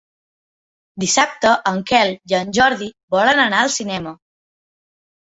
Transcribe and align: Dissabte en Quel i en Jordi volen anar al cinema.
Dissabte 1.01 1.51
en 1.71 1.77
Quel 1.91 2.13
i 2.31 2.35
en 2.37 2.49
Jordi 2.59 2.87
volen 3.17 3.43
anar 3.45 3.61
al 3.67 3.71
cinema. 3.77 4.15